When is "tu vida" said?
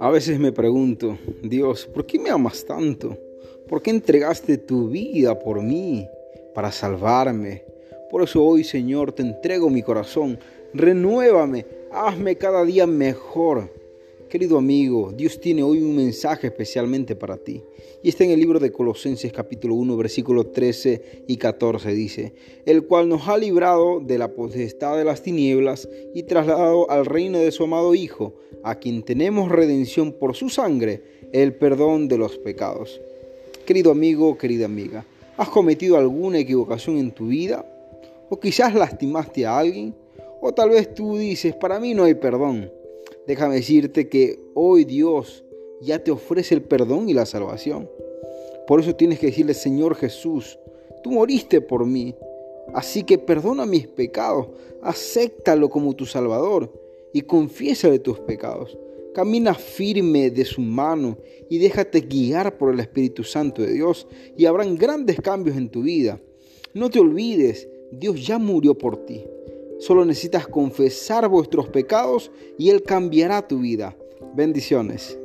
4.58-5.38, 37.10-37.66, 65.68-66.20, 73.48-73.96